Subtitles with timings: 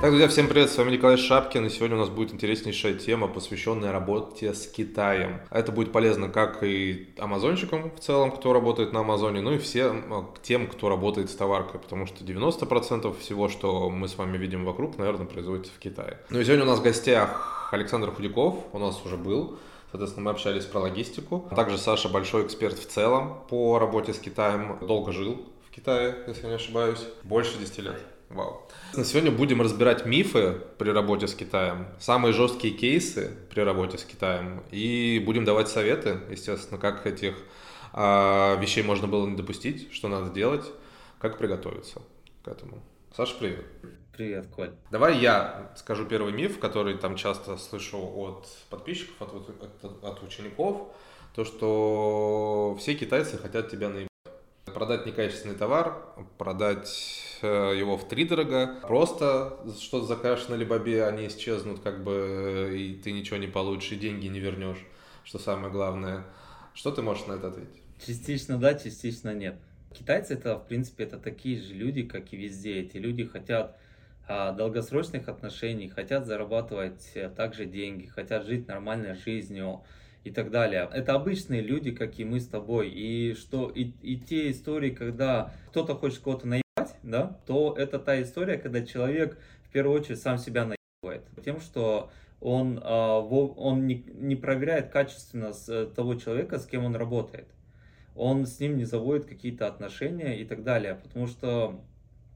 [0.00, 3.26] Так, друзья, всем привет, с вами Николай Шапкин, и сегодня у нас будет интереснейшая тема,
[3.26, 5.40] посвященная работе с Китаем.
[5.50, 10.04] Это будет полезно как и амазонщикам в целом, кто работает на Амазоне, ну и всем
[10.08, 14.64] э, тем, кто работает с товаркой, потому что 90% всего, что мы с вами видим
[14.64, 16.18] вокруг, наверное, производится в Китае.
[16.30, 19.58] Ну и сегодня у нас в гостях Александр Худяков, у нас уже был,
[19.90, 21.48] Соответственно, мы общались про логистику.
[21.56, 24.76] Также Саша большой эксперт в целом по работе с Китаем.
[24.82, 27.00] Долго жил в Китае, если не ошибаюсь.
[27.24, 28.17] Больше 10 лет.
[28.30, 28.68] Вау.
[28.92, 34.62] Сегодня будем разбирать мифы при работе с Китаем, самые жесткие кейсы при работе с Китаем
[34.70, 37.34] и будем давать советы, естественно, как этих
[37.92, 40.64] а, вещей можно было не допустить, что надо делать,
[41.18, 42.02] как приготовиться
[42.44, 42.82] к этому.
[43.16, 43.64] Саша, привет.
[44.14, 44.72] Привет, Коль.
[44.90, 50.88] Давай я скажу первый миф, который там часто слышу от подписчиков, от, от, от учеников,
[51.34, 54.08] то, что все китайцы хотят тебя наебать.
[54.68, 56.02] Продать некачественный товар,
[56.36, 58.74] продать Э, его в три дорого.
[58.82, 63.96] Просто что-то закажешь на Либабе, они исчезнут, как бы, и ты ничего не получишь, и
[63.96, 64.84] деньги не вернешь,
[65.24, 66.24] что самое главное.
[66.74, 67.82] Что ты можешь на это ответить?
[68.04, 69.56] Частично да, частично нет.
[69.96, 72.80] Китайцы это, в принципе, это такие же люди, как и везде.
[72.80, 73.76] Эти люди хотят
[74.26, 79.82] а, долгосрочных отношений, хотят зарабатывать э, также деньги, хотят жить нормальной жизнью
[80.24, 80.88] и так далее.
[80.92, 82.90] Это обычные люди, как и мы с тобой.
[82.90, 86.64] И что и, и те истории, когда кто-то хочет кого-то найти,
[87.02, 91.24] да, то это та история, когда человек в первую очередь сам себя наебывает.
[91.44, 92.10] Тем, что
[92.40, 97.48] он, а, он не, не проверяет качественно э, того человека, с кем он работает.
[98.14, 100.96] Он с ним не заводит какие-то отношения и так далее.
[101.02, 101.80] Потому что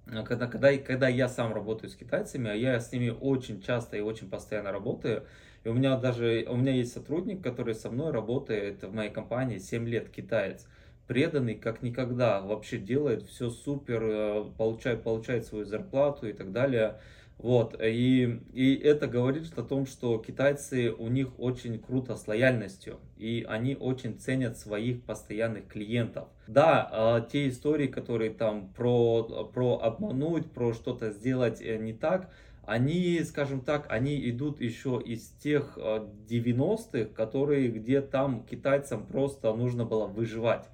[0.07, 3.97] э, когда, когда, когда я сам работаю с китайцами, а я с ними очень часто
[3.97, 5.25] и очень постоянно работаю,
[5.65, 9.59] и у меня даже, у меня есть сотрудник, который со мной работает в моей компании
[9.59, 10.67] 7 лет, китаец
[11.07, 17.01] преданный как никогда, вообще делает все супер, э, получает, получает свою зарплату и так далее.
[17.37, 23.01] Вот, и, и это говорит о том, что китайцы, у них очень круто с лояльностью,
[23.17, 26.29] и они очень ценят своих постоянных клиентов.
[26.47, 32.31] Да, а, те истории, которые там про, про обмануть, про что-то сделать э, не так,
[32.65, 39.53] они, скажем так, они идут еще из тех 90-х, э, которые, где там китайцам просто
[39.53, 40.69] нужно было выживать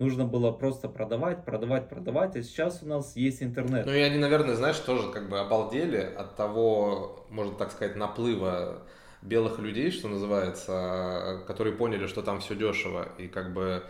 [0.00, 3.86] нужно было просто продавать, продавать, продавать, а сейчас у нас есть интернет.
[3.86, 8.82] Ну и они, наверное, знаешь, тоже как бы обалдели от того, можно так сказать, наплыва
[9.22, 13.84] белых людей, что называется, которые поняли, что там все дешево и как бы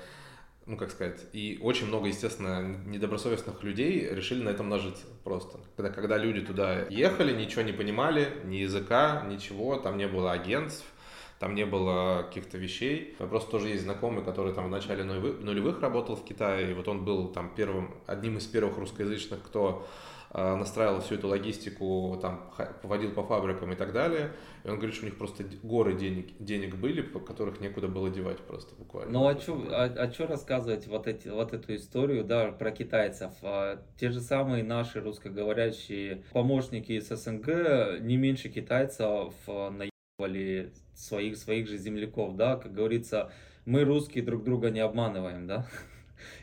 [0.70, 5.58] ну, как сказать, и очень много, естественно, недобросовестных людей решили на этом нажиться просто.
[5.76, 10.84] Когда, когда люди туда ехали, ничего не понимали, ни языка, ничего, там не было агентств,
[11.40, 13.16] там не было каких-то вещей.
[13.18, 16.74] У меня просто тоже есть знакомый, который там в начале нулевых работал в Китае, и
[16.74, 19.88] вот он был там первым, одним из первых русскоязычных, кто
[20.32, 22.52] настраивал всю эту логистику, там,
[22.82, 24.32] поводил по фабрикам и так далее.
[24.64, 28.38] И он говорит, что у них просто горы денег, денег были, которых некуда было девать
[28.38, 29.12] просто буквально.
[29.12, 33.32] Ну, а что а, а рассказывать вот, эти, вот эту историю, да, про китайцев?
[33.42, 41.68] А, те же самые наши русскоговорящие помощники из СНГ не меньше китайцев наебали своих, своих
[41.68, 43.32] же земляков, да, как говорится,
[43.64, 45.66] мы русские друг друга не обманываем, да,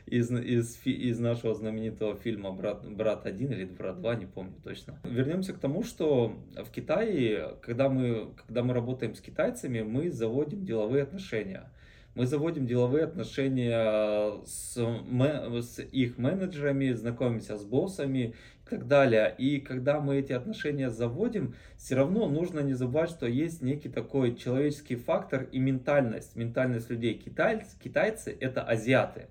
[0.06, 5.00] из, из, из нашего знаменитого фильма «Брат, «Брат 1» или «Брат 2», не помню точно.
[5.04, 10.66] Вернемся к тому, что в Китае, когда мы, когда мы работаем с китайцами, мы заводим
[10.66, 11.70] деловые отношения.
[12.18, 18.34] Мы заводим деловые отношения с, с их менеджерами, знакомимся с боссами
[18.66, 19.36] и так далее.
[19.38, 24.36] И когда мы эти отношения заводим, все равно нужно не забывать, что есть некий такой
[24.36, 26.36] человеческий фактор и ментальность.
[26.36, 27.14] Ментальность людей.
[27.14, 29.28] Китайцы, китайцы это азиаты.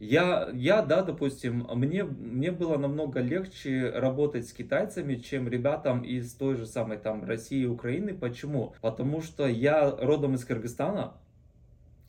[0.00, 6.32] Я, я, да, допустим, мне, мне было намного легче работать с китайцами, чем ребятам из
[6.32, 8.14] той же самой там России и Украины.
[8.14, 8.74] Почему?
[8.80, 11.12] Потому что я родом из Кыргызстана,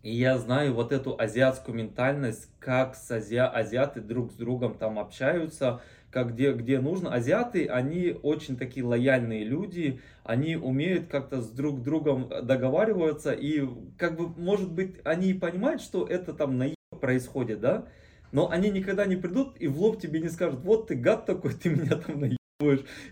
[0.03, 3.35] и я знаю вот эту азиатскую ментальность, как с ази...
[3.35, 7.13] азиаты друг с другом там общаются, как где, где нужно.
[7.13, 13.67] Азиаты, они очень такие лояльные люди, они умеют как-то с друг другом договариваться, и
[13.97, 16.69] как бы, может быть, они понимают, что это там на
[17.01, 17.87] происходит, да,
[18.31, 21.53] но они никогда не придут и в лоб тебе не скажут, вот ты гад такой,
[21.53, 22.40] ты меня там наебал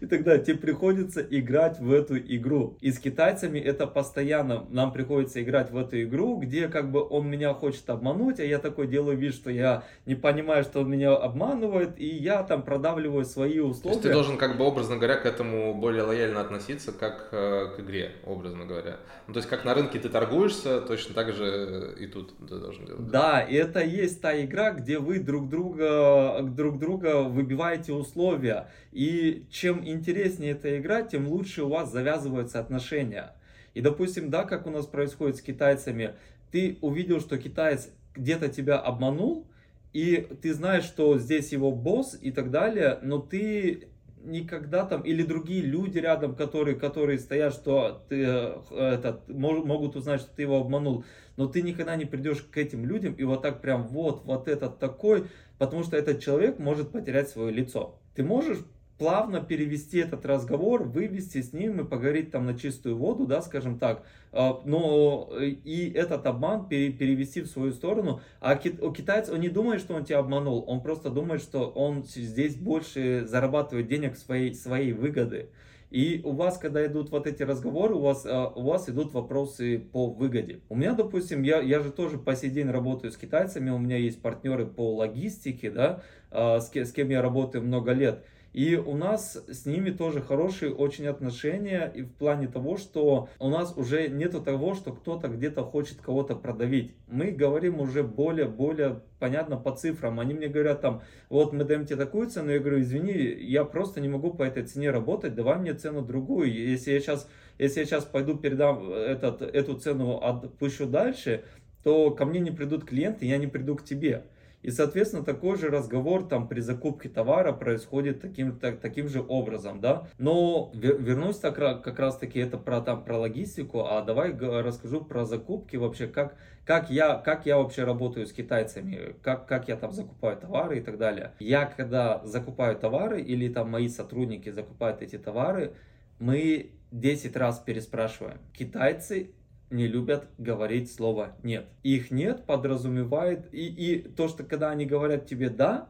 [0.01, 2.78] и тогда тебе приходится играть в эту игру.
[2.81, 7.28] И с китайцами это постоянно, нам приходится играть в эту игру, где как бы он
[7.28, 11.16] меня хочет обмануть, а я такой делаю вид, что я не понимаю, что он меня
[11.16, 13.81] обманывает, и я там продавливаю свои условия.
[13.81, 17.75] То есть ты должен как бы, образно говоря, к этому более лояльно относиться, как э,
[17.75, 18.98] к игре, образно говоря.
[19.28, 22.86] Ну, то есть как на рынке ты торгуешься, точно так же и тут ты должен
[22.86, 23.07] делать.
[23.07, 28.68] Да, и это есть та игра, где вы друг друга, друг друга выбиваете условия.
[28.91, 33.36] И чем интереснее эта игра, тем лучше у вас завязываются отношения.
[33.74, 36.15] И, допустим, да, как у нас происходит с китайцами,
[36.51, 39.47] ты увидел, что китаец где-то тебя обманул,
[39.94, 43.89] и ты знаешь, что здесь его босс и так далее, но ты
[44.24, 50.21] никогда там, или другие люди рядом, которые, которые стоят, что ты, э, этот, могут узнать,
[50.21, 51.06] что ты его обманул,
[51.38, 54.80] но ты никогда не придешь к этим людям и вот так прям вот, вот этот
[54.80, 55.27] такой,
[55.57, 57.97] потому что этот человек может потерять свое лицо.
[58.13, 58.59] Ты можешь
[59.00, 63.80] плавно перевести этот разговор, вывести с ним и поговорить там на чистую воду, да, скажем
[63.80, 68.22] так, а, но э, и этот обман перевести в свою сторону.
[68.42, 72.56] А китаец, он не думает, что он тебя обманул, он просто думает, что он здесь
[72.56, 75.50] больше зарабатывает денег своей, своей выгоды.
[75.90, 79.80] И у вас, когда идут вот эти разговоры, у вас, а, у вас идут вопросы
[79.80, 80.60] по выгоде.
[80.69, 83.98] У меня, допустим, я, я же тоже по сей день работаю с китайцами, у меня
[83.98, 88.24] есть партнеры по логистике, да, а, с, с кем я работаю много лет.
[88.54, 93.50] И у нас с ними тоже хорошие очень отношения и в плане того, что у
[93.50, 96.96] нас уже нету того, что кто-то где-то хочет кого-то продавить.
[97.07, 100.19] Мы говорим уже более-более понятно по цифрам.
[100.19, 104.01] Они мне говорят там, вот мы даем тебе такую цену, я говорю, извини, я просто
[104.01, 106.51] не могу по этой цене работать, давай мне цену другую.
[106.51, 107.30] Если я сейчас,
[107.60, 111.44] если я сейчас пойду передам этот, эту цену, отпущу дальше,
[111.84, 114.25] то ко мне не придут клиенты, я не приду к тебе.
[114.62, 119.80] И, соответственно, такой же разговор там при закупке товара происходит таким, так, таким же образом,
[119.80, 120.08] да.
[120.18, 125.26] Но вернусь так, как раз таки это про, там, про логистику, а давай расскажу про
[125.26, 126.36] закупки вообще, как,
[126.66, 130.82] как, я, как я вообще работаю с китайцами, как, как я там закупаю товары и
[130.82, 131.34] так далее.
[131.40, 135.74] Я когда закупаю товары или там мои сотрудники закупают эти товары,
[136.20, 138.40] мы 10 раз переспрашиваем.
[138.54, 139.32] Китайцы
[139.69, 141.68] не любят говорить слово «нет».
[141.83, 145.89] Их «нет» подразумевает, и, и то, что когда они говорят тебе «да»,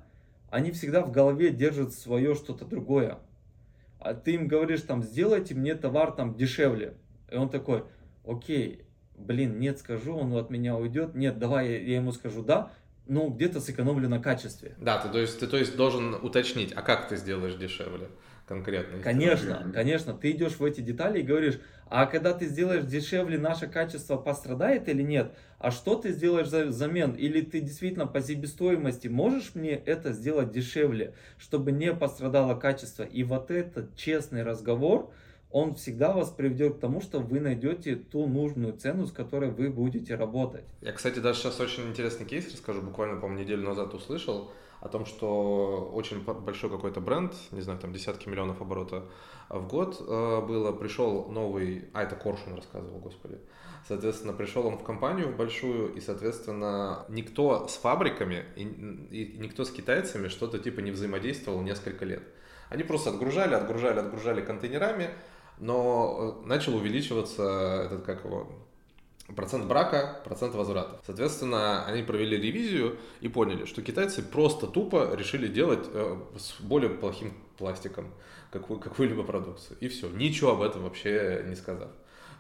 [0.50, 3.20] они всегда в голове держат свое что-то другое.
[4.00, 6.96] А ты им говоришь там «сделайте мне товар там дешевле».
[7.32, 7.84] И он такой
[8.26, 8.84] «окей,
[9.16, 12.72] блин, нет, скажу, он от меня уйдет, нет, давай я, я ему скажу «да»,
[13.08, 14.76] ну, где-то сэкономлю на качестве.
[14.78, 18.08] Да, ты то, есть, ты то есть должен уточнить, а как ты сделаешь дешевле
[18.50, 19.00] конкретно?
[19.02, 23.68] Конечно, конечно, ты идешь в эти детали и говоришь, а когда ты сделаешь дешевле, наше
[23.68, 25.34] качество пострадает или нет?
[25.60, 27.12] А что ты сделаешь взамен?
[27.12, 33.04] Или ты действительно по себестоимости можешь мне это сделать дешевле, чтобы не пострадало качество?
[33.04, 35.12] И вот этот честный разговор,
[35.52, 39.70] он всегда вас приведет к тому, что вы найдете ту нужную цену, с которой вы
[39.70, 40.66] будете работать.
[40.82, 44.52] Я, кстати, даже сейчас очень интересный кейс расскажу, буквально, по-моему, неделю назад услышал
[44.82, 49.06] о том, что очень большой какой-то бренд, не знаю, там десятки миллионов оборота
[49.50, 53.40] в год э, было, пришел новый, а это Коршун рассказывал, господи,
[53.88, 59.66] соответственно, пришел он в компанию в большую, и, соответственно, никто с фабриками и, и никто
[59.66, 62.24] с китайцами что-то типа не взаимодействовал несколько лет.
[62.70, 65.10] Они просто отгружали, отгружали, отгружали контейнерами,
[65.58, 68.48] но э, начал увеличиваться этот, как его,
[69.36, 71.00] процент брака, процент возврата.
[71.06, 76.90] Соответственно, они провели ревизию и поняли, что китайцы просто тупо решили делать э, с более
[76.90, 78.14] плохим пластиком
[78.52, 79.78] какую, какую-либо продукцию.
[79.80, 80.10] И все.
[80.10, 81.90] Ничего об этом вообще не сказав.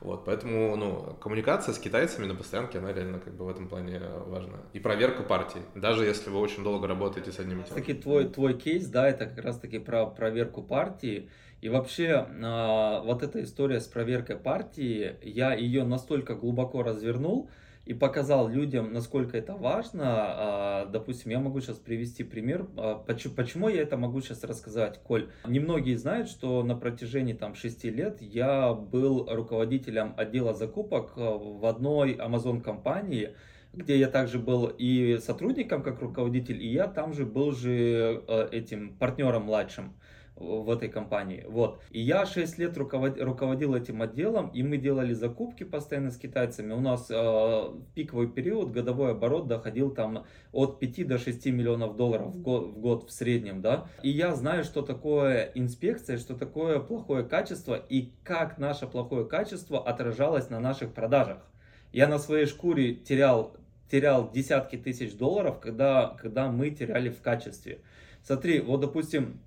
[0.01, 3.99] Вот, поэтому, ну, коммуникация с китайцами на постоянке, она реально как бы в этом плане
[4.27, 4.59] важна.
[4.71, 7.75] И проверка партий, даже если вы очень долго работаете с одним и тем.
[7.75, 11.29] Таки твой, твой кейс, да, это как раз таки про проверку партии.
[11.61, 17.49] И вообще, а, вот эта история с проверкой партии, я ее настолько глубоко развернул,
[17.85, 20.03] и показал людям, насколько это важно.
[20.05, 22.67] А, допустим, я могу сейчас привести пример.
[22.77, 25.31] А, почему я это могу сейчас рассказать, Коль?
[25.47, 32.13] Немногие знают, что на протяжении там 6 лет я был руководителем отдела закупок в одной
[32.13, 33.35] Amazon компании,
[33.73, 38.49] где я также был и сотрудником как руководитель, и я там же был же э,
[38.51, 39.95] этим партнером младшим
[40.39, 41.45] в этой компании.
[41.47, 41.81] Вот.
[41.91, 46.73] И я 6 лет руководил, этим отделом, и мы делали закупки постоянно с китайцами.
[46.73, 52.33] У нас э, пиковый период годовой оборот доходил там от 5 до 6 миллионов долларов
[52.33, 53.87] в год, в год в среднем, да.
[54.01, 59.85] И я знаю, что такое инспекция, что такое плохое качество, и как наше плохое качество
[59.85, 61.39] отражалось на наших продажах.
[61.91, 63.57] Я на своей шкуре терял,
[63.91, 67.81] терял десятки тысяч долларов, когда, когда мы теряли в качестве.
[68.23, 69.39] Смотри, вот допустим,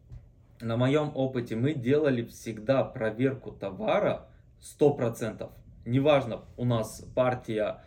[0.62, 4.28] на моем опыте мы делали всегда проверку товара
[4.60, 5.50] 100%.
[5.84, 7.82] Неважно, у нас партия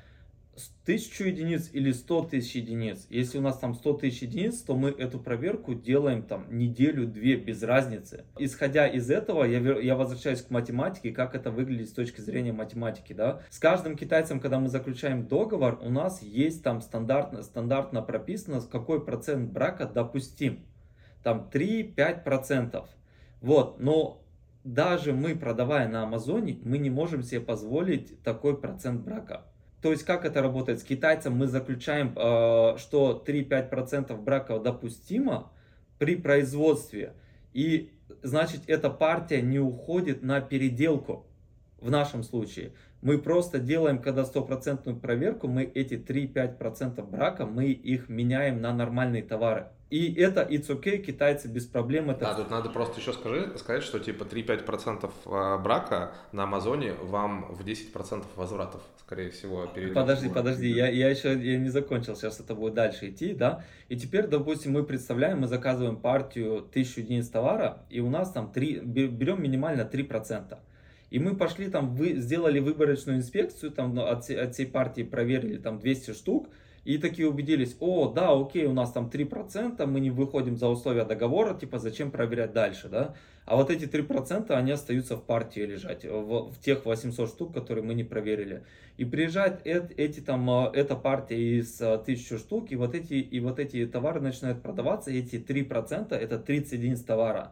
[0.84, 3.08] 1000 единиц или 100 тысяч единиц.
[3.10, 7.64] Если у нас там 100 тысяч единиц, то мы эту проверку делаем там неделю-две без
[7.64, 8.26] разницы.
[8.38, 13.14] Исходя из этого, я, я возвращаюсь к математике, как это выглядит с точки зрения математики.
[13.14, 13.42] Да?
[13.50, 19.04] С каждым китайцем, когда мы заключаем договор, у нас есть там стандартно, стандартно прописано, какой
[19.04, 20.66] процент брака допустим
[21.26, 22.86] там 3-5%.
[23.42, 24.22] Вот, но
[24.64, 29.42] даже мы, продавая на Амазоне, мы не можем себе позволить такой процент брака.
[29.82, 30.82] То есть как это работает?
[30.82, 35.52] С китайцем мы заключаем, э, что 3-5% брака допустимо
[35.98, 37.14] при производстве.
[37.54, 37.92] И
[38.22, 41.26] значит эта партия не уходит на переделку
[41.80, 42.74] в нашем случае.
[43.06, 49.22] Мы просто делаем, когда стопроцентную проверку, мы эти 3-5% брака, мы их меняем на нормальные
[49.22, 49.68] товары.
[49.92, 52.22] И это it's okay, китайцы без проблем это...
[52.22, 57.54] Да, тут надо просто еще скажи, сказать, что типа 3-5% а, брака на Амазоне вам
[57.54, 59.94] в 10% возвратов, скорее всего, перейдет.
[59.94, 63.64] Подожди, подожди, я, я еще я не закончил, сейчас это будет дальше идти, да?
[63.88, 68.52] И теперь, допустим, мы представляем, мы заказываем партию 1000 единиц товара, и у нас там
[68.52, 70.58] 3, берем минимально 3%.
[71.10, 75.58] И мы пошли там, вы, сделали выборочную инспекцию, там ну, от, от всей партии проверили
[75.58, 76.50] там 200 штук,
[76.86, 81.04] и такие убедились, о, да, окей, у нас там 3%, мы не выходим за условия
[81.04, 83.16] договора, типа, зачем проверять дальше, да?
[83.46, 87.84] А вот эти 3%, они остаются в партии лежать, в, в тех 800 штук, которые
[87.84, 88.64] мы не проверили.
[88.98, 93.14] И приезжает эти, эти там, э, эта партия из 1000 э, штук, и вот эти,
[93.14, 97.52] и вот эти товары начинают продаваться, и эти 3% это 30 единиц товара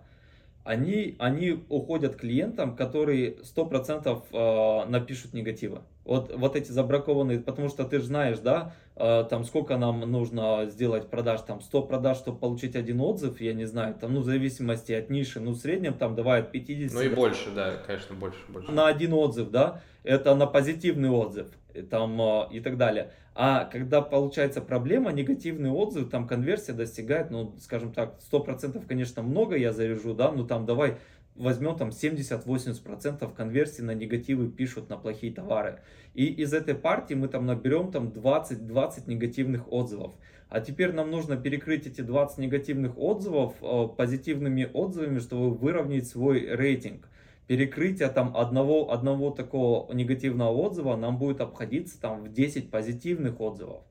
[0.63, 5.83] они, они уходят клиентам, которые 100% э, напишут негатива.
[6.05, 10.65] Вот, вот эти забракованные, потому что ты же знаешь, да, э, там сколько нам нужно
[10.69, 14.25] сделать продаж, там 100 продаж, чтобы получить один отзыв, я не знаю, там, ну, в
[14.25, 16.93] зависимости от ниши, ну, в среднем там давают 50.
[16.93, 18.71] Ну и больше, да, конечно, больше, больше.
[18.71, 21.47] На один отзыв, да, это на позитивный отзыв,
[21.81, 23.11] там, э, и так далее.
[23.35, 29.55] А когда получается проблема, негативный отзыв, там конверсия достигает, ну, скажем так, 100% конечно много
[29.55, 30.97] я заряжу, да, ну там давай
[31.35, 35.79] возьмем там 70-80% конверсии на негативы пишут на плохие товары.
[36.13, 40.13] И из этой партии мы там наберем там 20-20 негативных отзывов.
[40.49, 46.45] А теперь нам нужно перекрыть эти 20 негативных отзывов э, позитивными отзывами, чтобы выровнять свой
[46.55, 47.09] рейтинг
[47.47, 53.81] перекрытие там одного, одного такого негативного отзыва нам будет обходиться там в 10 позитивных отзывов.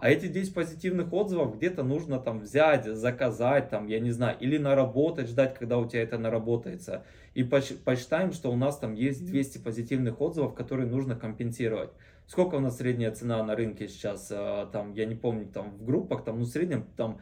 [0.00, 4.56] А эти 10 позитивных отзывов где-то нужно там взять, заказать, там, я не знаю, или
[4.56, 7.04] наработать, ждать, когда у тебя это наработается.
[7.34, 11.90] И посчитаем, что у нас там есть 200 позитивных отзывов, которые нужно компенсировать.
[12.26, 15.84] Сколько у нас средняя цена на рынке сейчас, а, там, я не помню, там в
[15.84, 17.20] группах, там, ну, в среднем, там,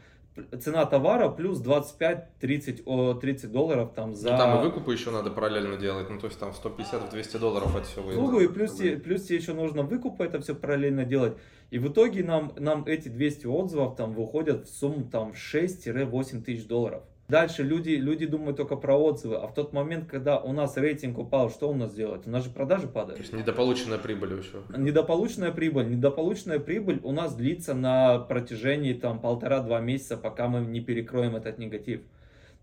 [0.61, 4.33] цена товара плюс 25-30 30 долларов там за...
[4.33, 7.87] Ну, там и выкупы еще надо параллельно делать, ну то есть там 150-200 долларов это
[7.87, 8.23] все выйдет.
[8.23, 11.37] Ну и плюс, тебе, плюс тебе еще нужно выкупы это все параллельно делать.
[11.71, 16.67] И в итоге нам, нам эти 200 отзывов там выходят в сумму там 6-8 тысяч
[16.67, 17.03] долларов.
[17.29, 21.19] Дальше люди, люди думают только про отзывы, а в тот момент, когда у нас рейтинг
[21.19, 22.27] упал, что у нас делать?
[22.27, 23.17] У нас же продажи падают.
[23.17, 24.63] То есть недополученная прибыль еще.
[24.75, 25.91] Недополученная прибыль.
[25.91, 31.59] Недополученная прибыль у нас длится на протяжении там полтора-два месяца, пока мы не перекроем этот
[31.59, 32.01] негатив.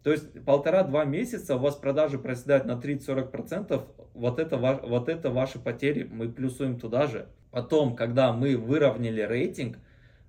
[0.02, 3.84] То есть полтора-два месяца у вас продажи проседают на 30-40%,
[4.16, 7.28] вот это, вот это ваши потери, мы плюсуем туда же.
[7.52, 9.78] Потом, когда мы выровняли рейтинг,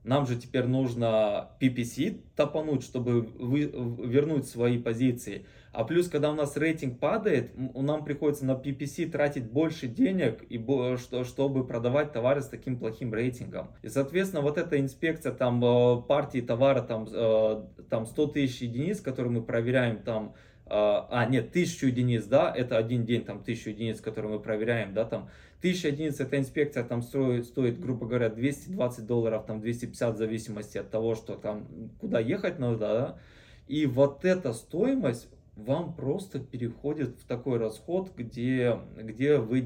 [0.07, 5.45] нам же теперь нужно PPC топануть, чтобы вы, вернуть свои позиции.
[5.73, 10.59] А плюс, когда у нас рейтинг падает, нам приходится на PPC тратить больше денег, и,
[10.97, 13.73] что, чтобы продавать товары с таким плохим рейтингом.
[13.83, 19.01] И, соответственно, вот эта инспекция там э, партии товара, там, э, там 100 тысяч единиц,
[19.01, 20.35] которые мы проверяем там,
[20.69, 25.05] а, нет, тысячу единиц, да, это один день, там, тысячу единиц, которые мы проверяем, да,
[25.05, 25.29] там,
[25.61, 30.79] 1000 единиц эта инспекция там стоит, стоит, грубо говоря, 220 долларов, там 250 в зависимости
[30.79, 31.67] от того, что там,
[31.99, 33.19] куда ехать надо, да.
[33.67, 39.61] И вот эта стоимость вам просто переходит в такой расход, где, где, вы,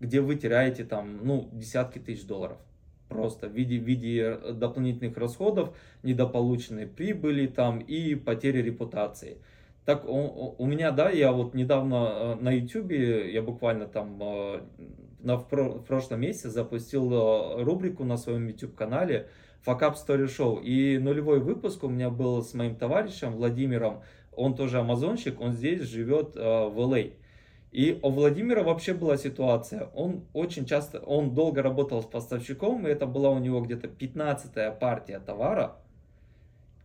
[0.00, 2.58] где вы теряете там, ну, десятки тысяч долларов.
[3.08, 9.38] Просто в виде, в виде дополнительных расходов, недополученной прибыли там и потери репутации.
[9.86, 14.60] Так у, у меня, да, я вот недавно э, на YouTube, я буквально там э,
[15.20, 19.28] на, в, про, в прошлом месяце запустил э, рубрику на своем YouTube-канале
[19.64, 20.60] Up Story Show.
[20.60, 24.02] И нулевой выпуск у меня был с моим товарищем Владимиром.
[24.32, 27.12] Он тоже амазонщик, он здесь живет в LA.
[27.12, 27.26] А.
[27.70, 29.88] И у Владимира вообще была ситуация.
[29.94, 34.72] Он очень часто, он долго работал с поставщиком, и это была у него где-то 15-я
[34.72, 35.76] партия товара.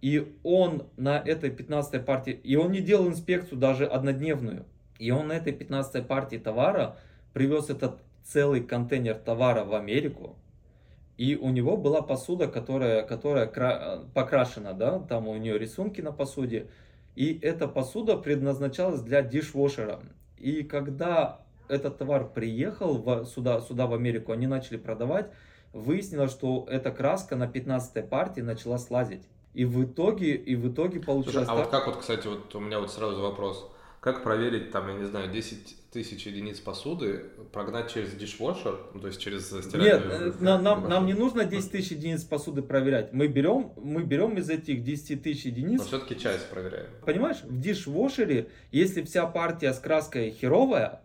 [0.02, 4.66] И он на этой 15-й партии, и он не делал инспекцию даже однодневную.
[4.98, 6.98] И он на этой 15-й партии товара
[7.34, 10.36] привез этот целый контейнер товара в Америку,
[11.18, 13.46] и у него была посуда, которая, которая
[14.14, 16.68] покрашена, да, там у нее рисунки на посуде,
[17.16, 20.02] и эта посуда предназначалась для дишвошера.
[20.38, 25.28] И когда этот товар приехал в, сюда, сюда в Америку, они начали продавать,
[25.74, 29.28] выяснилось, что эта краска на 15 партии начала слазить.
[29.54, 31.58] И в итоге, и в итоге получилось Слушай, а так...
[31.58, 33.70] вот как вот, кстати, вот у меня вот сразу вопрос.
[34.02, 39.08] как проверить, там, я не знаю, 10 тысяч единиц посуды, прогнать через дишвошер, ну, то
[39.08, 40.26] есть через стиральную...
[40.26, 43.12] Нет, нам, нам, нам не нужно 10 тысяч единиц посуды проверять.
[43.14, 45.80] Мы берем, мы берем из этих 10 тысяч единиц...
[45.80, 46.90] Но все-таки часть проверяем.
[47.06, 51.02] Понимаешь, в дишвошере, если вся партия с краской херовая,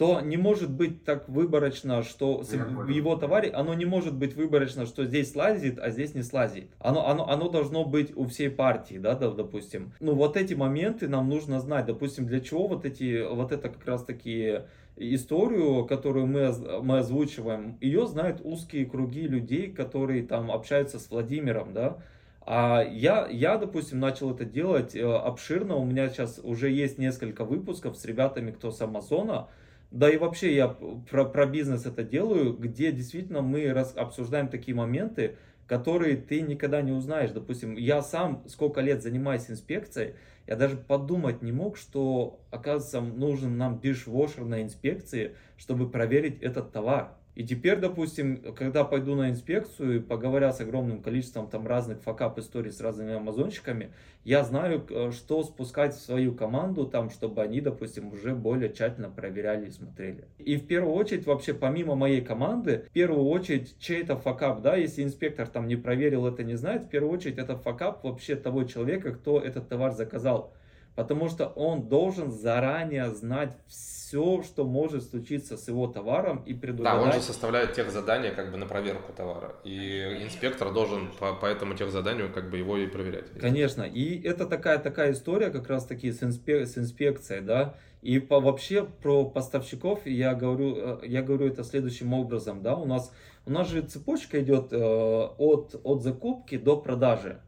[0.00, 4.86] то не может быть так выборочно, что в его товаре, оно не может быть выборочно,
[4.86, 6.70] что здесь слазит, а здесь не слазит.
[6.78, 9.92] Оно, оно, оно должно быть у всей партии, да, да, допустим.
[10.00, 13.84] Ну, вот эти моменты нам нужно знать, допустим, для чего вот эти, вот это как
[13.84, 14.60] раз таки
[14.96, 21.74] историю, которую мы, мы озвучиваем, ее знают узкие круги людей, которые там общаются с Владимиром,
[21.74, 21.98] да,
[22.46, 25.76] а я, я, допустим, начал это делать э, обширно.
[25.76, 29.48] У меня сейчас уже есть несколько выпусков с ребятами, кто с Амазона.
[29.90, 34.74] Да и вообще я про, про бизнес это делаю, где действительно мы раз, обсуждаем такие
[34.74, 37.30] моменты, которые ты никогда не узнаешь.
[37.30, 40.14] Допустим, я сам сколько лет занимаюсь инспекцией,
[40.46, 46.72] я даже подумать не мог, что, оказывается, нужен нам dishwasher на инспекции, чтобы проверить этот
[46.72, 47.16] товар.
[47.34, 52.72] И теперь, допустим, когда пойду на инспекцию, поговоря с огромным количеством там разных факап историй
[52.72, 53.92] с разными амазонщиками,
[54.24, 59.08] я знаю, э, что спускать в свою команду, там, чтобы они, допустим, уже более тщательно
[59.08, 60.24] проверяли и смотрели.
[60.38, 65.02] И в первую очередь, вообще, помимо моей команды, в первую очередь, чей-то факап, да, если
[65.02, 69.12] инспектор там не проверил, это не знает, в первую очередь, это факап вообще того человека,
[69.12, 70.52] кто этот товар заказал.
[71.00, 77.00] Потому что он должен заранее знать все, что может случиться с его товаром и предугадать.
[77.00, 79.54] Да, он же составляет тех задания как бы на проверку товара.
[79.64, 83.30] И инспектор должен по, по этому тех заданию как бы его и проверять.
[83.40, 83.80] Конечно.
[83.84, 87.76] И это такая, такая история как раз таки с, инспек, с инспекцией, да.
[88.02, 92.76] И по, вообще про поставщиков я говорю, э, я говорю это следующим образом, да.
[92.76, 93.10] У нас,
[93.46, 97.40] у нас же цепочка идет э, от, от закупки до продажи.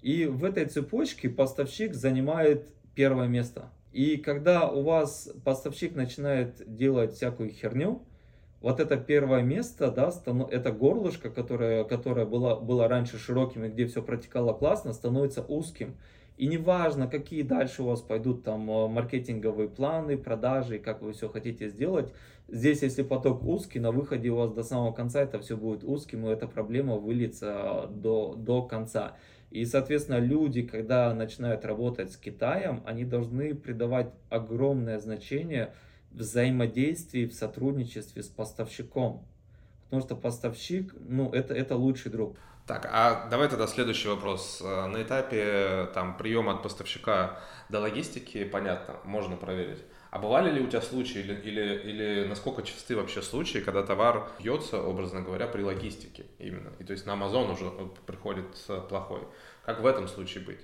[0.00, 3.70] И в этой цепочке поставщик занимает первое место.
[3.92, 8.02] И когда у вас поставщик начинает делать всякую херню,
[8.60, 10.12] вот это первое место, да,
[10.50, 15.96] это горлышко, которое, которое было, было раньше широким и где все протекало классно, становится узким.
[16.36, 21.28] И неважно, какие дальше у вас пойдут там э, маркетинговые планы, продажи, как вы все
[21.28, 22.14] хотите сделать,
[22.48, 26.26] здесь, если поток узкий, на выходе у вас до самого конца это все будет узким,
[26.26, 29.16] и эта проблема выльется до, до конца.
[29.50, 35.74] И, соответственно, люди, когда начинают работать с Китаем, они должны придавать огромное значение
[36.12, 39.26] взаимодействии, в сотрудничестве с поставщиком.
[39.84, 42.36] Потому что поставщик, ну, это, это лучший друг.
[42.66, 44.62] Так, а давай тогда следующий вопрос.
[44.64, 49.82] Э, на этапе там приема от поставщика до логистики, понятно, можно проверить.
[50.10, 54.28] А бывали ли у тебя случаи или, или, или насколько часты вообще случаи, когда товар
[54.40, 56.72] бьется, образно говоря, при логистике именно?
[56.80, 57.70] И то есть на Amazon уже
[58.06, 58.46] приходит
[58.88, 59.20] плохой.
[59.64, 60.60] Как в этом случае быть?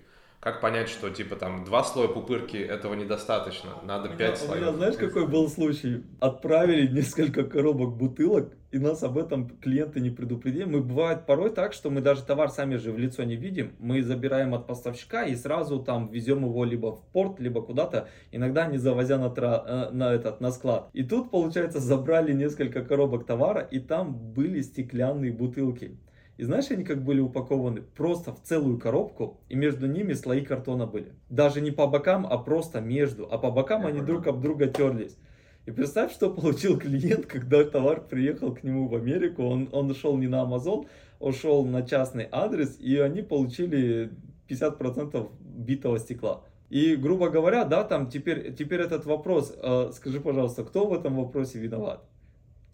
[0.46, 4.62] Как понять, что типа там два слоя пупырки этого недостаточно, надо пять слоев?
[4.62, 6.04] У меня, знаешь, какой был случай?
[6.20, 10.62] Отправили несколько коробок бутылок, и нас об этом клиенты не предупредили.
[10.62, 13.72] Мы бывает порой так, что мы даже товар сами же в лицо не видим.
[13.80, 18.66] Мы забираем от поставщика и сразу там везем его либо в порт, либо куда-то, иногда
[18.66, 19.64] не завозя на, тра...
[19.66, 20.90] Э, на, этот, на склад.
[20.92, 25.98] И тут, получается, забрали несколько коробок товара, и там были стеклянные бутылки.
[26.36, 27.80] И знаешь, они как были упакованы?
[27.80, 31.12] Просто в целую коробку, и между ними слои картона были.
[31.30, 33.26] Даже не по бокам, а просто между.
[33.30, 34.06] А по бокам Я они понял.
[34.06, 35.16] друг об друга терлись.
[35.64, 39.44] И представь, что получил клиент, когда товар приехал к нему в Америку.
[39.44, 40.86] Он, он шел не на Amazon,
[41.20, 44.12] он шел на частный адрес, и они получили
[44.48, 46.44] 50% битого стекла.
[46.68, 51.16] И, грубо говоря, да, там теперь, теперь этот вопрос, э, скажи, пожалуйста, кто в этом
[51.16, 52.04] вопросе виноват?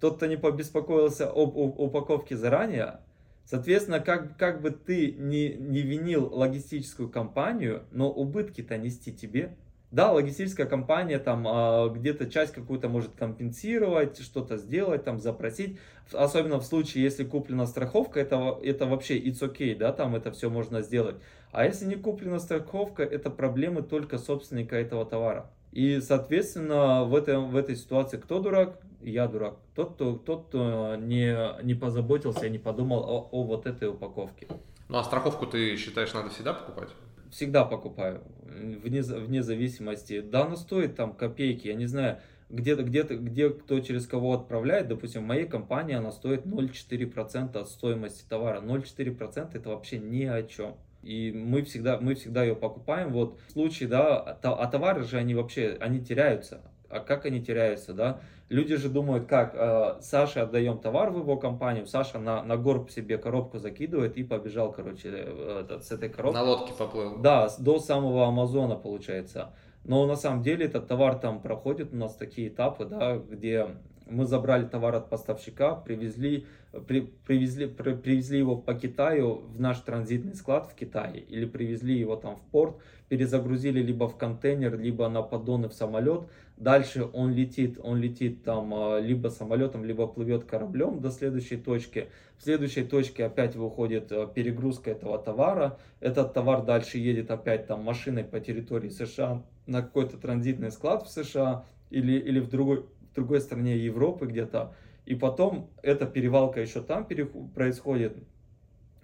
[0.00, 3.00] Тот, кто не побеспокоился об, об упаковке заранее,
[3.44, 9.56] Соответственно, как, как бы ты не, не винил логистическую компанию, но убытки-то нести тебе.
[9.90, 15.78] Да, логистическая компания там а, где-то часть какую-то может компенсировать, что-то сделать, там запросить.
[16.12, 20.48] Особенно в случае, если куплена страховка, это, это вообще it's okay, да, там это все
[20.48, 21.16] можно сделать.
[21.50, 25.50] А если не куплена страховка, это проблемы только собственника этого товара.
[25.72, 28.78] И, соответственно, в, этой в этой ситуации кто дурак?
[29.00, 29.56] Я дурак.
[29.74, 34.46] Тот, кто, тот, кто не, не позаботился, не подумал о, о вот этой упаковке.
[34.88, 36.90] Ну а страховку ты считаешь надо всегда покупать?
[37.30, 40.20] Всегда покупаю, вне, вне зависимости.
[40.20, 42.18] Да, она стоит там копейки, я не знаю,
[42.50, 47.68] где-то, где-то, где кто через кого отправляет, допустим, в моей компании она стоит 0,4% от
[47.70, 48.60] стоимости товара.
[48.60, 50.76] 0,4% это вообще ни о чем.
[51.02, 53.12] И мы всегда, мы всегда ее покупаем.
[53.12, 56.60] Вот в случае, да, а товары же они вообще, они теряются.
[56.88, 58.20] А как они теряются, да?
[58.48, 62.90] Люди же думают, как, э, Саше отдаем товар в его компанию, Саша на, на горб
[62.90, 66.42] себе коробку закидывает и побежал, короче, э, этот, с этой коробкой.
[66.42, 67.16] На лодке поплыл.
[67.16, 69.54] Да, до самого Амазона, получается.
[69.84, 73.68] но на самом деле этот товар там проходит у нас такие этапы, да, где
[74.06, 76.46] мы забрали товар от поставщика, привезли,
[76.86, 81.98] при, привезли, при, привезли его по Китаю в наш транзитный склад в Китае или привезли
[81.98, 82.76] его там в порт,
[83.08, 86.22] перезагрузили либо в контейнер, либо на поддоны в самолет.
[86.56, 92.08] Дальше он летит, он летит там а, либо самолетом, либо плывет кораблем до следующей точки.
[92.38, 95.78] В следующей точке опять выходит а, перегрузка этого товара.
[96.00, 101.10] Этот товар дальше едет опять там машиной по территории США на какой-то транзитный склад в
[101.10, 104.74] США или, или в другой в другой стране Европы где-то,
[105.06, 107.06] и потом эта перевалка еще там
[107.54, 108.16] происходит,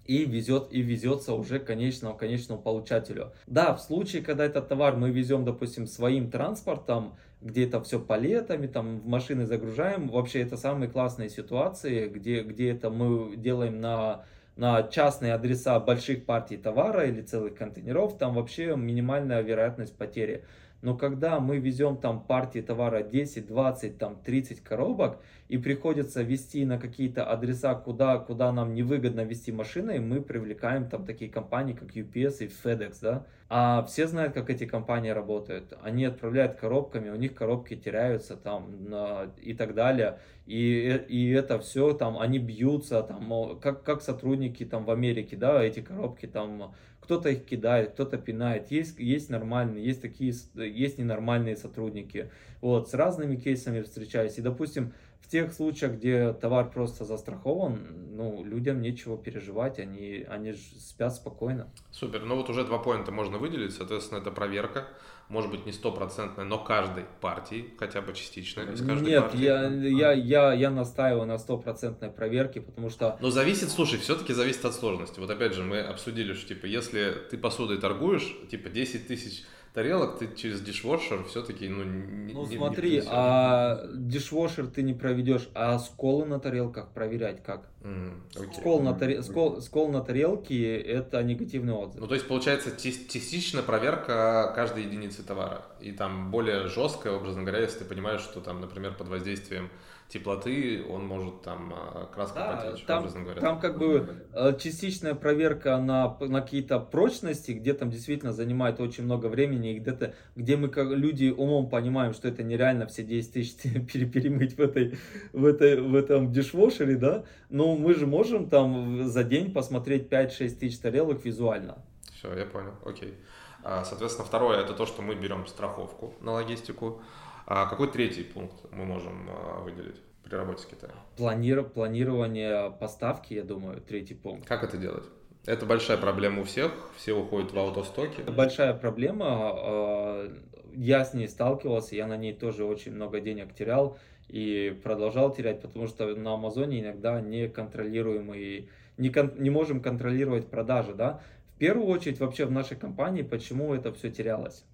[0.05, 3.33] и везет и везется уже к конечному, конечному получателю.
[3.47, 8.67] Да, в случае, когда этот товар мы везем, допустим, своим транспортом, где это все палетами,
[8.67, 14.25] там в машины загружаем, вообще это самые классные ситуации, где, где это мы делаем на
[14.59, 20.45] на частные адреса больших партий товара или целых контейнеров, там вообще минимальная вероятность потери.
[20.83, 26.65] Но когда мы везем там партии товара 10, 20, там 30 коробок и приходится вести
[26.65, 31.97] на какие-то адреса, куда, куда нам невыгодно вести машиной, мы привлекаем там такие компании, как
[31.97, 33.27] UPS и FedEx, да.
[33.49, 35.73] А все знают, как эти компании работают.
[35.83, 40.19] Они отправляют коробками, у них коробки теряются там на, и так далее.
[40.47, 45.63] И, и это все там, они бьются там, как, как сотрудники там в Америке, да,
[45.63, 46.75] эти коробки там
[47.09, 48.71] кто-то их кидает, кто-то пинает.
[48.71, 52.31] Есть, есть нормальные, есть такие, есть ненормальные сотрудники.
[52.61, 54.37] Вот, с разными кейсами встречаюсь.
[54.37, 60.55] И, допустим, в тех случаях, где товар просто застрахован, ну, людям нечего переживать, они, они
[60.55, 61.71] спят спокойно.
[61.91, 62.25] Супер.
[62.25, 63.75] Ну вот уже два поинта можно выделить.
[63.75, 64.89] Соответственно, это проверка
[65.29, 69.43] может быть не стопроцентная, но каждой партии, хотя бы частичная из каждой Нет, партии.
[69.43, 73.19] я, я, я, я настаиваю на стопроцентной проверке, потому что...
[73.21, 75.21] Но зависит, слушай, все-таки зависит от сложности.
[75.21, 80.19] Вот опять же, мы обсудили, что типа, если ты посудой торгуешь, типа 10 тысяч тарелок
[80.19, 85.79] ты через дишвошер все-таки, ну, не Ну, смотри, не а дишвошер ты не проведешь, а
[85.79, 87.69] сколы на тарелках проверять как?
[87.83, 88.61] Mm, okay.
[88.61, 89.23] скол, на таре...
[89.23, 92.01] скол, скол на тарелке это негативный отзыв.
[92.01, 95.65] Ну, то есть, получается, частичная проверка каждой единицы товара.
[95.81, 99.71] И там более жесткая, образно говоря, если ты понимаешь, что там, например, под воздействием
[100.09, 103.41] теплоты, он может там а, краска да, потечь, там, образно говоря.
[103.41, 109.05] Там как бы э, частичная проверка на, на какие-то прочности, где там действительно занимает очень
[109.05, 113.33] много времени, и где-то, где мы как люди умом понимаем, что это нереально все 10
[113.33, 113.57] тысяч
[113.93, 114.99] перемыть в, этой,
[115.35, 120.49] в, этой, в этом дишвошере, да, но мы же можем там за день посмотреть 5-6
[120.57, 121.85] тысяч тарелок визуально.
[122.15, 123.15] Все, я понял, окей.
[123.63, 127.03] А, соответственно, второе, это то, что мы берем страховку на логистику.
[127.51, 130.95] А какой третий пункт мы можем а, выделить при работе с Китаем?
[131.17, 131.65] Планир...
[131.65, 134.47] Планирование поставки, я думаю, третий пункт.
[134.47, 135.05] Как это делать?
[135.47, 138.21] Это большая проблема у всех, все уходят в аутостоки.
[138.21, 140.37] Большая проблема, а,
[140.75, 143.97] я с ней сталкивался, я на ней тоже очень много денег терял
[144.29, 150.93] и продолжал терять, потому что на Амазоне иногда неконтролируемые, не, кон, не можем контролировать продажи,
[150.93, 151.23] да.
[151.55, 154.67] В первую очередь вообще в нашей компании, почему это все терялось,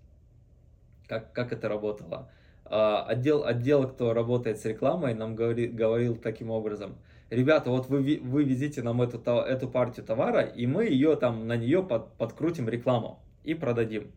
[1.06, 2.32] как, как это работало.
[2.66, 6.96] А, отдел, отдел, кто работает с рекламой, нам говори, говорил таким образом.
[7.30, 11.56] Ребята, вот вы, вы везите нам эту, эту партию товара, и мы ее там, на
[11.56, 14.12] нее под, подкрутим рекламу и продадим.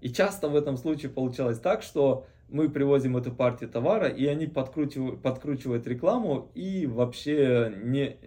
[0.00, 4.46] И часто в этом случае получалось так, что мы привозим эту партию товара, и они
[4.46, 8.18] подкручивают, подкручивают рекламу, и вообще не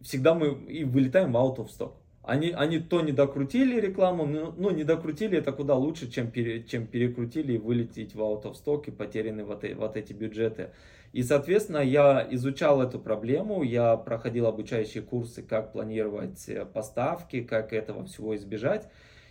[0.00, 1.92] всегда мы и вылетаем в out of stock.
[2.26, 6.64] Они, они то не докрутили рекламу, но, ну, не докрутили это куда лучше, чем, пере,
[6.64, 10.70] чем перекрутили и вылететь в out of stock и потеряны вот, вот эти бюджеты.
[11.12, 17.74] И, соответственно, я изучал эту проблему, я проходил обучающие курсы, как планировать э, поставки, как
[17.74, 18.88] этого всего избежать.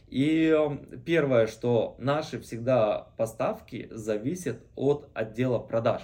[0.08, 6.04] И эм, первое, что наши всегда поставки зависят от отдела продаж.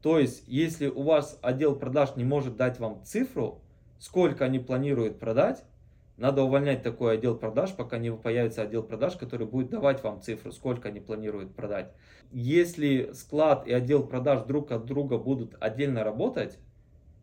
[0.00, 3.60] То есть, если у вас отдел продаж не может дать вам цифру,
[3.98, 5.64] сколько они планируют продать,
[6.16, 10.52] надо увольнять такой отдел продаж, пока не появится отдел продаж, который будет давать вам цифру,
[10.52, 11.92] сколько они планируют продать.
[12.30, 16.58] Если склад и отдел продаж друг от друга будут отдельно работать,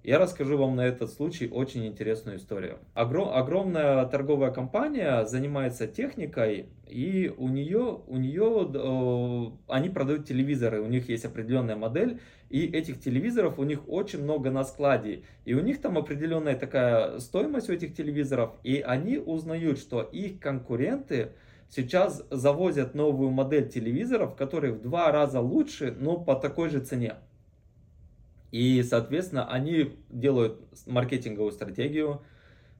[0.04, 2.80] я расскажу вам на этот случай очень интересную историю.
[2.96, 10.82] Огром, огромная торговая компания занимается техникой, и у нее, у нее э, они продают телевизоры,
[10.82, 12.20] у них есть определенная модель,
[12.52, 15.24] и этих телевизоров у них очень много на складе.
[15.46, 20.40] И у них там определенная такая стоимость у этих телевизоров, и они узнают, что их
[20.40, 21.32] конкуренты
[21.70, 27.16] сейчас завозят новую модель телевизоров, которые в два раза лучше, но по такой же цене.
[28.52, 32.22] И, соответственно, они делают маркетинговую стратегию,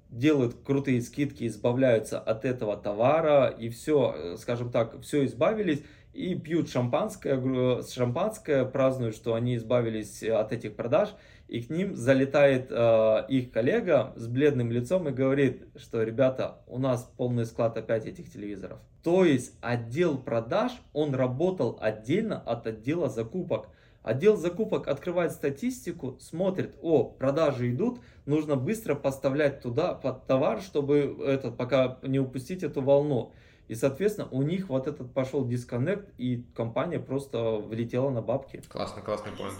[0.10, 5.82] делают крутые скидки, избавляются от этого товара и все, э, скажем так, все избавились
[6.14, 11.10] и пьют шампанское, шампанское, празднуют, что они избавились от этих продаж,
[11.48, 16.80] и к ним залетает э, их коллега с бледным лицом и говорит, что ребята, у
[16.80, 18.80] нас полный склад опять этих телевизоров.
[19.04, 23.68] То есть отдел продаж, он работал отдельно от отдела закупок.
[24.04, 31.18] Отдел закупок открывает статистику, смотрит, о, продажи идут, нужно быстро поставлять туда под товар, чтобы
[31.24, 33.34] этот, пока не упустить эту волну.
[33.72, 38.62] И, соответственно, у них вот этот пошел дисконнект, и компания просто влетела на бабки.
[38.68, 39.54] Классный, классный поинт.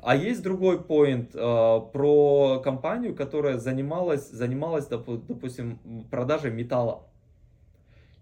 [0.00, 5.78] А есть другой поинт э, про компанию, которая занималась, занималась, допустим,
[6.10, 7.02] продажей металла.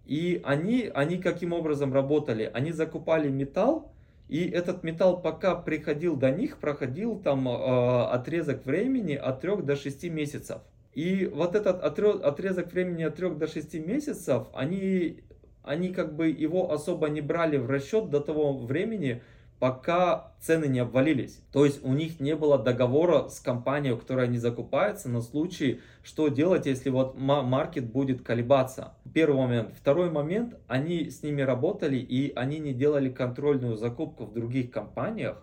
[0.04, 2.50] И они, они каким образом работали?
[2.52, 3.92] Они закупали металл,
[4.28, 9.76] и этот металл, пока приходил до них, проходил там э, отрезок времени от 3 до
[9.76, 10.60] 6 месяцев.
[10.96, 15.20] И вот этот отрезок времени от 3 до 6 месяцев, они,
[15.66, 19.22] они как бы его особо не брали в расчет до того времени,
[19.58, 21.40] пока цены не обвалились.
[21.52, 25.80] То есть у них не было договора с компанией, у которой они закупаются, на случай,
[26.02, 28.94] что делать, если вот маркет будет колебаться.
[29.12, 29.72] Первый момент.
[29.78, 35.42] Второй момент, они с ними работали и они не делали контрольную закупку в других компаниях,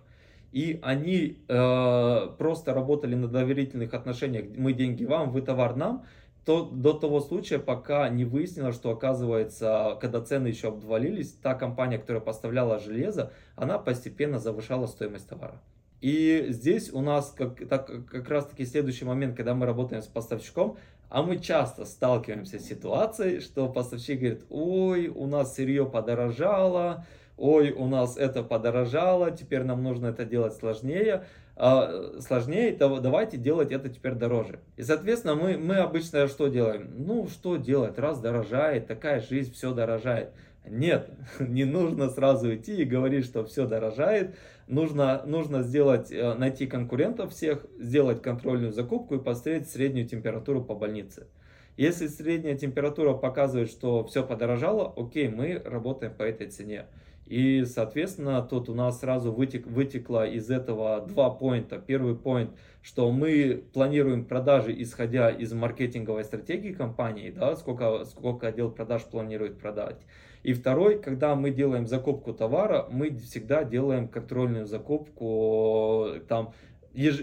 [0.52, 4.46] и они э, просто работали на доверительных отношениях.
[4.56, 6.06] Мы деньги вам, вы товар нам
[6.46, 11.98] то, до того случая, пока не выяснилось, что оказывается, когда цены еще обвалились, та компания,
[11.98, 15.62] которая поставляла железо, она постепенно завышала стоимость товара.
[16.02, 20.08] И здесь у нас как, так, как раз таки следующий момент, когда мы работаем с
[20.08, 20.78] поставщиком,
[21.08, 27.06] а мы часто сталкиваемся с ситуацией, что поставщик говорит, ой, у нас сырье подорожало,
[27.38, 31.26] ой, у нас это подорожало, теперь нам нужно это делать сложнее.
[31.56, 34.60] А, сложнее, то давайте делать это теперь дороже.
[34.76, 36.92] И, соответственно, мы, мы обычно что делаем?
[36.98, 38.00] Ну, что делать?
[38.00, 40.32] Раз дорожает, такая жизнь, все дорожает.
[40.66, 44.36] Нет, не нужно сразу идти и говорить, что все дорожает.
[44.68, 50.74] Нужно, нужно сделать, э, найти конкурентов всех, сделать контрольную закупку и посмотреть среднюю температуру по
[50.74, 51.28] больнице.
[51.76, 56.86] Если средняя температура показывает, что все подорожало, окей, мы работаем по этой цене.
[57.26, 61.78] И, соответственно, тут у нас сразу вытек, вытекло из этого два поинта.
[61.78, 68.72] Первый поинт, что мы планируем продажи, исходя из маркетинговой стратегии компании, да, сколько, сколько отдел
[68.72, 70.02] продаж планирует продать.
[70.44, 76.54] И второй, когда мы делаем закупку товара, мы всегда делаем контрольную закупку, там,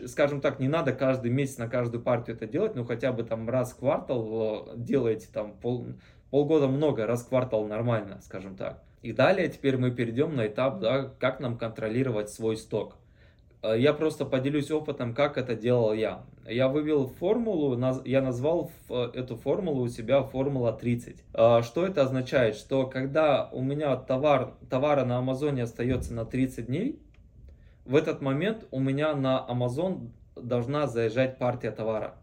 [0.06, 3.48] скажем так, не надо каждый месяц на каждую партию это делать, но хотя бы там
[3.48, 5.88] раз в квартал э, делаете там пол,
[6.30, 8.82] полгода много, раз в квартал нормально, скажем так.
[9.02, 12.96] И далее теперь мы перейдем на этап, да, как нам контролировать свой сток.
[13.62, 16.22] Э, я просто поделюсь опытом, как это делал я.
[16.46, 21.24] Я вывел формулу, я назвал эту формулу у себя формула 30.
[21.34, 22.56] Э, что это означает?
[22.56, 27.00] Что когда у меня товар, товара на Амазоне остается на 30 дней,
[27.84, 32.14] в этот момент у меня на Амазон должна заезжать партия товара.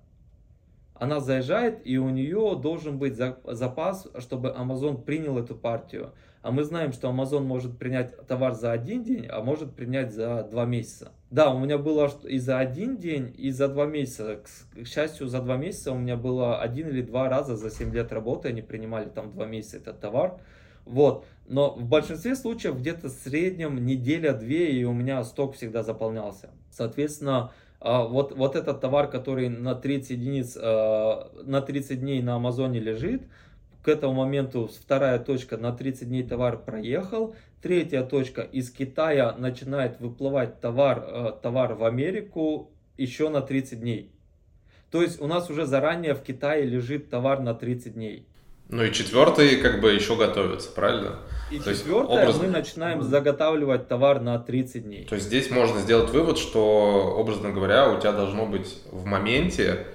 [1.00, 6.14] Она заезжает, и у нее должен быть запас, чтобы Amazon принял эту партию.
[6.42, 10.44] А мы знаем, что Amazon может принять товар за один день, а может принять за
[10.44, 11.12] два месяца.
[11.30, 14.40] Да, у меня было и за один день, и за два месяца.
[14.74, 18.14] К счастью, за два месяца у меня было один или два раза за 7 лет
[18.14, 20.40] работы, они принимали там два месяца этот товар.
[20.86, 21.26] Вот.
[21.48, 26.50] Но в большинстве случаев где-то в среднем неделя-две, и у меня сток всегда заполнялся.
[26.72, 32.80] Соответственно, вот, вот этот товар, который на 30 единиц, а, на 30 дней на Амазоне
[32.80, 33.24] лежит,
[33.88, 37.36] к этому моменту вторая точка на 30 дней товар проехал.
[37.62, 44.12] Третья точка из Китая начинает выплывать товар, э, товар в Америку еще на 30 дней.
[44.92, 48.28] То есть у нас уже заранее в Китае лежит товар на 30 дней.
[48.70, 51.20] Ну и четвертый как бы еще готовится, правильно?
[51.50, 52.44] И То четвертое образно...
[52.44, 55.06] мы начинаем заготавливать товар на 30 дней.
[55.06, 59.88] То есть здесь можно сделать вывод, что, образно говоря, у тебя должно быть в моменте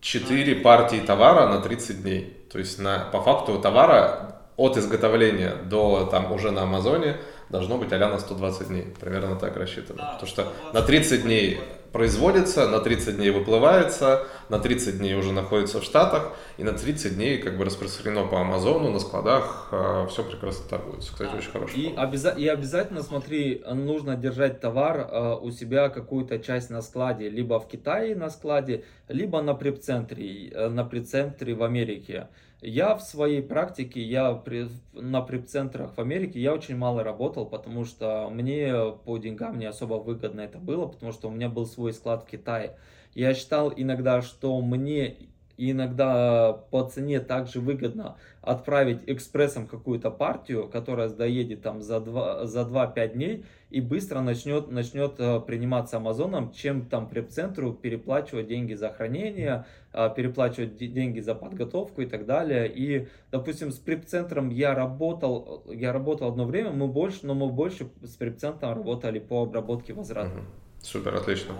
[0.00, 2.36] 4 партии товара на 30 дней.
[2.52, 7.16] То есть на, по факту товара от изготовления до там уже на Амазоне
[7.48, 8.94] должно быть а на 120 дней.
[9.00, 9.98] Примерно так рассчитано.
[9.98, 11.60] Да, Потому что на 30 дней
[11.92, 17.16] производится, на 30 дней выплывается, на 30 дней уже находится в Штатах, и на 30
[17.16, 21.12] дней как бы распространено по Амазону, на складах, э, все прекрасно торгуется.
[21.12, 26.38] Кстати, очень хороший и, обяза- и обязательно, смотри, нужно держать товар э, у себя какую-то
[26.38, 31.62] часть на складе, либо в Китае на складе, либо на препцентре, э, на препцентре в
[31.62, 32.28] Америке.
[32.60, 37.84] Я в своей практике, я при, на преп-центрах в Америке, я очень мало работал, потому
[37.84, 41.92] что мне по деньгам не особо выгодно это было, потому что у меня был свой
[41.92, 42.76] склад в Китае.
[43.14, 48.16] Я считал иногда, что мне иногда по цене также выгодно
[48.48, 55.16] отправить экспрессом какую-то партию, которая доедет там за 2-5 за дней и быстро начнет, начнет
[55.18, 62.00] э, приниматься Амазоном, чем там преп-центру переплачивать деньги за хранение, э, переплачивать деньги за подготовку
[62.00, 62.72] и так далее.
[62.74, 67.90] И, допустим, с преп-центром я работал, я работал одно время, мы больше, но мы больше
[68.02, 70.40] с преп-центром работали по обработке возврата.
[70.80, 71.52] Супер, отлично.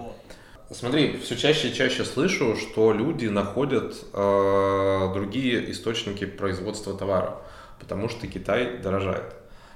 [0.71, 7.41] Смотри, все чаще и чаще слышу, что люди находят э, другие источники производства товара,
[7.81, 9.35] потому что Китай дорожает.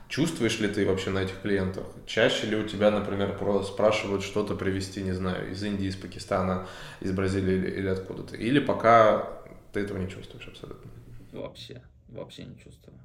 [0.08, 1.84] Чувствуешь ли ты вообще на этих клиентах?
[2.04, 6.66] Чаще ли у тебя, например, спрашивают что-то привезти, не знаю, из Индии, из Пакистана,
[7.00, 8.36] из Бразилии или, или откуда-то?
[8.36, 9.40] Или пока
[9.72, 10.90] ты этого не чувствуешь абсолютно?
[11.32, 12.98] Вообще, вообще не чувствую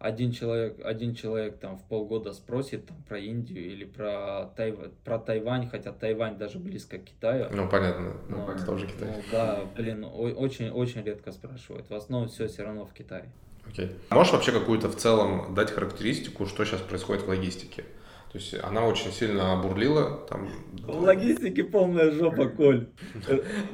[0.00, 4.76] один человек, один человек там в полгода спросит там, про Индию или про, Тайв...
[5.04, 7.48] про Тайвань, хотя Тайвань даже близко к Китаю.
[7.52, 9.08] Ну, понятно, ну, но, это тоже Китай.
[9.14, 11.90] Ну, да, блин, очень-очень редко спрашивают.
[11.90, 13.30] В основном все все равно в Китае.
[13.68, 13.90] Окей.
[14.08, 17.84] Можешь вообще какую-то в целом дать характеристику, что сейчас происходит в логистике?
[18.32, 20.20] То есть она очень сильно бурлила.
[20.28, 20.48] Там...
[20.84, 22.86] В логистике полная жопа, Коль.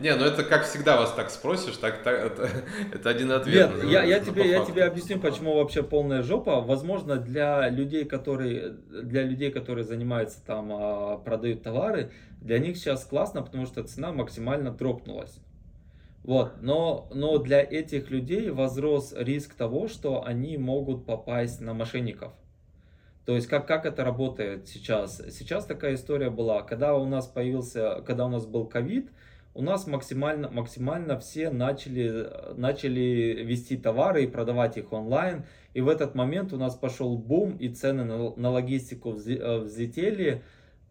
[0.00, 2.48] Не, ну это как всегда вас так спросишь, так, так это,
[2.94, 3.70] это один ответ.
[3.82, 6.62] Нет, я, я, тебе, я тебе объясню, почему вообще полная жопа.
[6.62, 13.04] Возможно, для людей, которые, для людей, которые занимаются там, а, продают товары, для них сейчас
[13.04, 15.38] классно, потому что цена максимально дропнулась.
[16.24, 22.32] Вот, но, но для этих людей возрос риск того, что они могут попасть на мошенников.
[23.26, 25.20] То есть как, как это работает сейчас?
[25.30, 29.10] Сейчас такая история была, когда у нас появился, когда у нас был ковид,
[29.52, 35.44] у нас максимально, максимально все начали, начали вести товары и продавать их онлайн.
[35.74, 40.42] И в этот момент у нас пошел бум, и цены на, на логистику взлетели.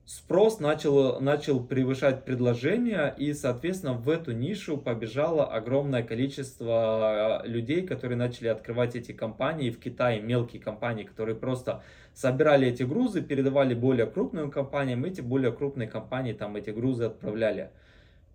[0.06, 8.16] Спрос начал, начал превышать предложение, и, соответственно, в эту нишу побежало огромное количество людей, которые
[8.16, 11.82] начали открывать эти компании в Китае, мелкие компании, которые просто
[12.14, 17.72] собирали эти грузы, передавали более крупным компаниям, эти более крупные компании там эти грузы отправляли.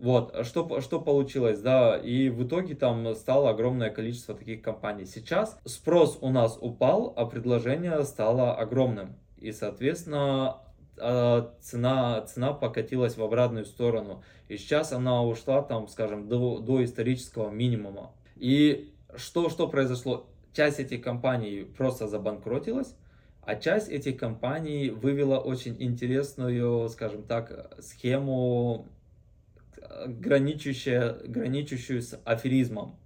[0.00, 5.04] Вот, что, что получилось, да, и в итоге там стало огромное количество таких компаний.
[5.04, 9.14] Сейчас спрос у нас упал, а предложение стало огромным.
[9.36, 10.56] И, соответственно,
[11.60, 14.22] цена, цена покатилась в обратную сторону.
[14.48, 18.12] И сейчас она ушла там, скажем, до, до исторического минимума.
[18.36, 20.26] И что, что произошло?
[20.52, 22.94] Часть этих компаний просто забанкротилась,
[23.42, 28.86] а часть этих компаний вывела очень интересную, скажем так, схему,
[30.06, 32.96] граничащую, граничащую с аферизмом.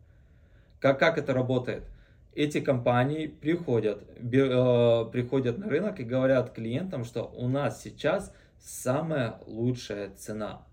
[0.81, 1.85] Как, как это работает?
[2.35, 9.39] Эти компании приходят, э, приходят на рынок и говорят клиентам, что у нас сейчас самая
[9.47, 10.67] лучшая цена.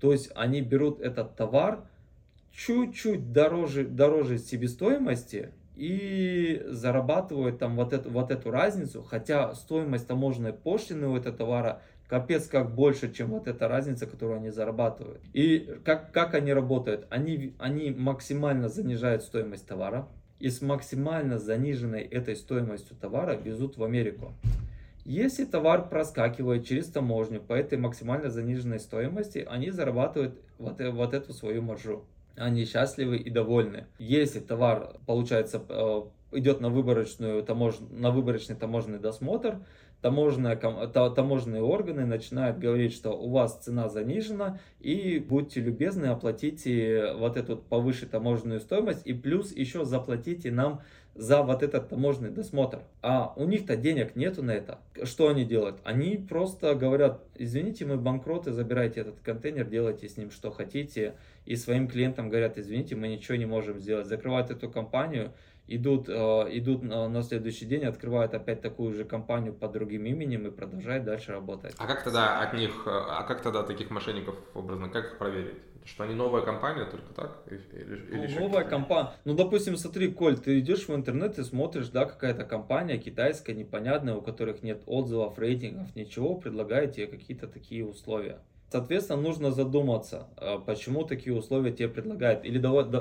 [0.00, 1.84] То есть они берут этот товар
[2.52, 10.52] чуть-чуть дороже, дороже себестоимости и зарабатывают там вот эту, вот эту разницу, хотя стоимость таможенной
[10.52, 15.20] пошлины у этого товара капец как больше, чем вот эта разница, которую они зарабатывают.
[15.32, 17.06] И как, как они работают?
[17.10, 20.08] Они, они максимально занижают стоимость товара
[20.40, 24.32] и с максимально заниженной этой стоимостью товара везут в Америку.
[25.04, 31.32] Если товар проскакивает через таможню по этой максимально заниженной стоимости, они зарабатывают вот, вот эту
[31.32, 32.04] свою маржу
[32.38, 33.86] они счастливы и довольны.
[33.98, 37.76] Если товар, получается, э, идет на, выборочную, тамож...
[37.90, 39.58] на выборочный таможенный досмотр,
[40.00, 47.36] таможенные, таможенные органы начинают говорить, что у вас цена занижена, и будьте любезны, оплатите вот
[47.36, 50.80] эту повыше таможенную стоимость, и плюс еще заплатите нам
[51.18, 52.78] за вот этот таможенный досмотр.
[53.02, 54.78] А у них-то денег нету на это.
[55.02, 55.80] Что они делают?
[55.82, 61.14] Они просто говорят, извините, мы банкроты, забирайте этот контейнер, делайте с ним что хотите.
[61.44, 64.06] И своим клиентам говорят, извините, мы ничего не можем сделать.
[64.06, 65.32] Закрывают эту компанию,
[65.68, 70.50] идут, э, идут на следующий день, открывают опять такую же компанию под другим именем и
[70.50, 71.74] продолжают дальше работать.
[71.78, 75.54] А как тогда от них, а как тогда таких мошенников образно, как их проверить?
[75.88, 77.42] Что они новая компания, только так?
[77.46, 79.10] Или, или ну, новая компания.
[79.24, 84.14] Ну, допустим, смотри, Коль, ты идешь в интернет и смотришь, да, какая-то компания китайская, непонятная,
[84.14, 88.40] у которых нет отзывов, рейтингов, ничего, предлагает тебе какие-то такие условия.
[88.70, 92.44] Соответственно, нужно задуматься, э, почему такие условия тебе предлагают.
[92.44, 92.58] Или,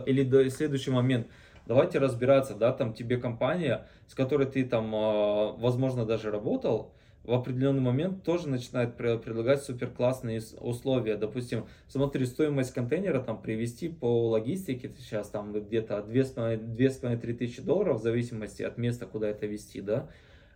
[0.10, 1.28] или до, следующий момент,
[1.68, 6.94] давайте разбираться, да, там тебе компания, с которой ты там, э, возможно, даже работал,
[7.28, 11.18] в определенный момент тоже начинает предлагать супер классные условия.
[11.18, 18.02] Допустим, смотри, стоимость контейнера там привезти по логистике сейчас там где-то 2,5-3 тысячи долларов в
[18.04, 20.10] зависимости от места, куда это везти, да.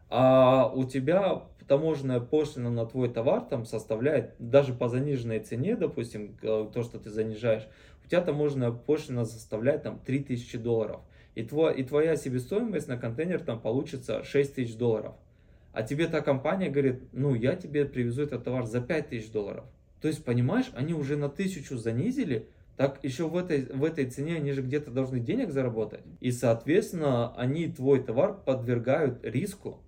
[0.10, 6.38] А у тебя таможенная пошлина на твой товар там составляет даже по заниженной цене, допустим,
[6.42, 7.68] то, что ты занижаешь,
[8.12, 11.00] тебя таможенная пошлина заставляет там 3000 долларов.
[11.34, 15.16] И, твой, и твоя себестоимость на контейнер там получится 6 тысяч долларов.
[15.72, 19.64] А тебе та компания говорит, ну я тебе привезу этот товар за 5 тысяч долларов.
[20.02, 24.36] То есть, понимаешь, они уже на тысячу занизили, так еще в этой, в этой цене
[24.36, 26.02] они же где-то должны денег заработать.
[26.20, 29.80] И, соответственно, они твой товар подвергают риску.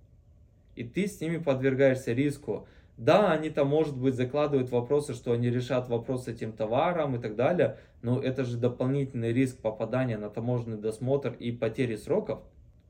[0.76, 2.66] И ты с ними подвергаешься риску.
[2.96, 7.18] Да, они там, может быть, закладывают вопросы, что они решат вопрос с этим товаром и
[7.18, 12.40] так далее, но это же дополнительный риск попадания на таможенный досмотр и потери сроков.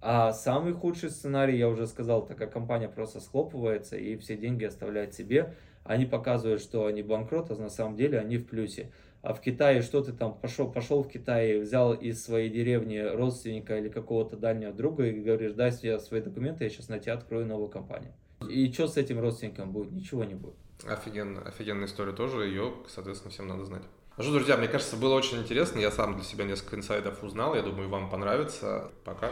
[0.02, 5.14] А самый худший сценарий, я уже сказал, такая компания просто схлопывается и все деньги оставляет
[5.14, 5.54] себе.
[5.84, 8.90] Они показывают, что они банкрот, а на самом деле они в плюсе.
[9.22, 13.78] А в Китае что ты там пошел, пошел в Китай, взял из своей деревни родственника
[13.78, 17.70] или какого-то дальнего друга и говоришь, дай свои документы, я сейчас на тебя открою новую
[17.70, 18.12] компанию.
[18.48, 19.92] И что с этим родственником будет?
[19.92, 20.54] Ничего не будет.
[20.86, 23.82] Офигенно, офигенная история тоже, ее, соответственно, всем надо знать.
[24.16, 25.80] Ну что, друзья, мне кажется, было очень интересно.
[25.80, 27.54] Я сам для себя несколько инсайдов узнал.
[27.54, 28.92] Я думаю, вам понравится.
[29.04, 29.30] Пока.